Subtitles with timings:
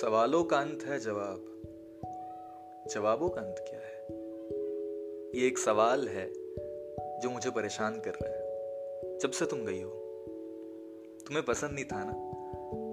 [0.00, 1.62] सवालों का अंत है जवाब।
[2.94, 4.06] जवाबों का अंत क्या है?
[5.40, 6.32] ये एक सवाल है
[7.20, 8.42] जो मुझे परेशान कर रहा है।
[9.18, 9.90] जब से तुम गई हो।
[11.26, 12.12] तुम्हें पसंद नहीं था ना?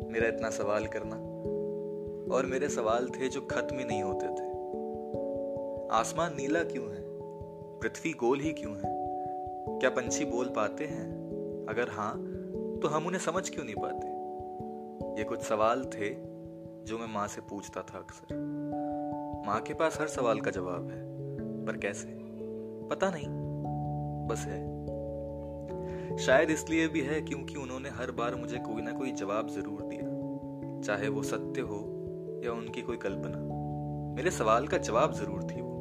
[0.10, 1.16] मेरा इतना सवाल करना।
[2.36, 4.50] और मेरे सवाल थे जो खत्म ही नहीं होते थे।
[5.90, 7.04] आसमान नीला क्यों है?
[7.80, 9.18] पृथ्वी गोल ही क्यों है?
[9.80, 11.12] क्या पंछी बोल पाते हैं?
[11.70, 12.14] अगर हाँ
[12.82, 14.08] तो हम उन्हें समझ क्यों नहीं पाते?
[15.20, 16.33] ये कुछ सवाल थे
[16.86, 18.36] जो मैं माँ से पूछता था अक्सर।
[19.48, 21.02] माँ के पास हर सवाल का जवाब है,
[21.66, 22.08] पर कैसे?
[22.90, 23.28] पता नहीं,
[24.28, 29.50] बस है। शायद इसलिए भी है क्योंकि उन्होंने हर बार मुझे कोई ना कोई जवाब
[29.50, 31.80] ज़रूर दिया, चाहे वो सत्य हो
[32.46, 33.38] या उनकी कोई कल्पना।
[34.16, 35.72] मेरे सवाल का जवाब ज़रूर थी वो।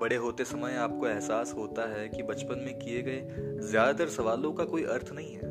[0.00, 3.20] बड़े होते समय आपको एहसास होता है कि बचपन में किए गए
[3.60, 5.48] ज़्यादातर सवालों का कोई अर्थ नहीं है।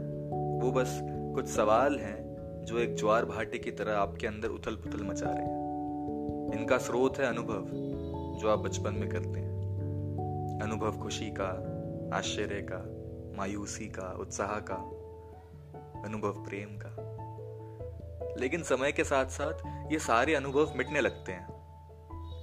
[0.62, 1.00] वो बस
[1.36, 2.18] कुछ सवाल हैं
[2.64, 5.60] जो एक ज्वार भाटे की तरह आपके अंदर उथल पुथल मचा रहे हैं।
[6.60, 7.66] इनका स्रोत है अनुभव,
[8.40, 9.50] जो आप बचपन में करते हैं।
[10.64, 11.80] अनुभव खुशी का,
[12.18, 13.00] आश्चर्य का,
[13.38, 14.76] मायूसी का, उत्साह का,
[16.06, 17.10] अनुभव प्रेम का।
[18.40, 21.60] लेकिन समय के साथ साथ ये सारे अनुभव मिटने लगते हैं।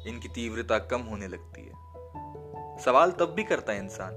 [0.06, 1.72] इनकी तीव्रता कम होने लगती है।
[2.78, 4.14] सवाल तब भी करता है इंसान,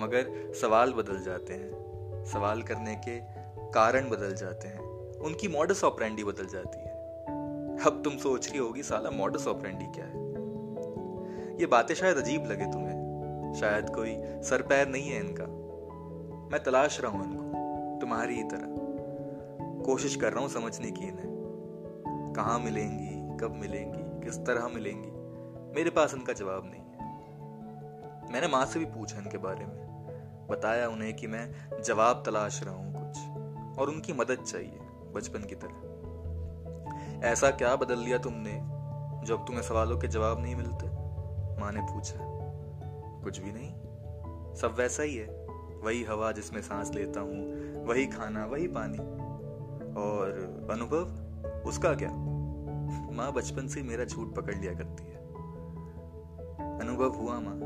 [0.00, 1.82] मगर सवाल बदल जाते हैं।
[2.24, 3.20] सवाल करने के
[3.70, 4.81] कारण बदल जाते हैं।
[5.24, 6.92] उनकी मॉडस ऑपरेंडी बदल जाती है।
[7.86, 10.22] अब तुम सोच रही होगी, साला मॉडस ऑपरेंडी क्या है?
[11.60, 12.92] ये बातें शायद अजीब लगे तुम्हें।
[13.60, 15.44] शायद कोई सर पैर नहीं है इनका।
[16.52, 17.42] मैं तलाश रहा हूँ इनको,
[18.00, 18.72] तुम्हारी ही तरह।
[19.84, 25.10] कोशिश कर रहा हूँ समझने की इन्हें। कहा मिलेंगी, कब मिलेंगी, किस तरह मिलेंगी,
[25.76, 26.92] मेरे पास इनका जवाब नहीं है।
[28.32, 29.92] मैंने माँ से भी पूछा इनके बारे में।
[30.50, 33.18] बताया उन्हें कि मैं जवाब तलाश रहा हूँ कुछ,
[33.78, 34.78] और उनकी मदद चाहिए।
[35.12, 38.52] बचपन की तरह। ऐसा क्या बदल लिया तुमने
[39.26, 40.86] जो अब तुम्हें सवालों के जवाब नहीं मिलते?
[41.60, 42.18] माँ ने पूछा।
[43.24, 43.72] कुछ भी नहीं।
[44.54, 45.42] सब वैसा ही है।
[45.82, 47.52] वही हवा जिसमें सांस लेता हूँ,
[47.84, 48.98] वही खाना, वही पानी।
[49.94, 50.30] और
[50.70, 51.04] अनुभव?
[51.68, 52.10] उसका क्या?
[53.12, 55.16] माँ बचपन से मेरा झूठ पकड़ लिया करती है।
[56.80, 57.58] अनुभव हुआ माँ।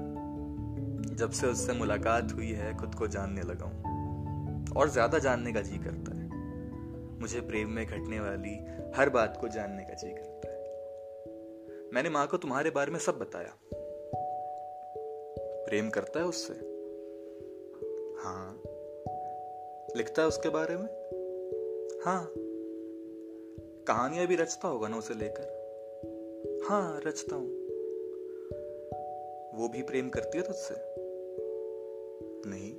[1.16, 5.60] जब से उससे मुलाकात हुई है, खुद को जानने लगा हूँ। और ज़्यादा जानने का
[5.60, 6.15] जी करता है।
[7.20, 10.56] मुझे प्रेम में घटने वाली हर बात को जानने का जी करता है।
[11.94, 13.58] मैंने माँ को तुम्हारे बारे में सब बताया।
[15.64, 16.52] प्रेम करता है उससे?
[18.24, 18.62] हाँ।
[19.96, 20.86] लिखता है उसके बारे में?
[22.04, 22.32] हाँ।
[23.84, 25.56] कहानियाँ भी रचता होगा ना उसे लेकर?
[26.68, 27.48] हाँ रचता हूँ।
[29.58, 30.74] वो भी प्रेम करती है तुझसे?
[32.50, 32.76] नहीं।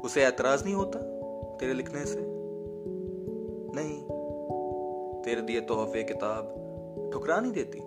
[0.00, 0.98] उसे ऐतराज नहीं होता
[1.56, 2.37] तेरे लिखने से?
[5.28, 6.44] तेरे दिए तोहफे किताब
[7.12, 7.80] ठुकरा नहीं देती?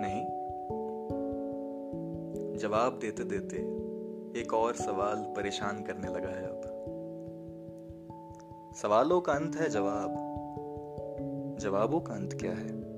[0.00, 0.24] नहीं।
[2.58, 3.56] जवाब देते देते
[4.40, 6.60] एक और सवाल परेशान करने लगा है अब।
[8.76, 10.14] सवालों का अंत है जवाब।
[11.60, 12.91] जवाबों का अंत क्या है?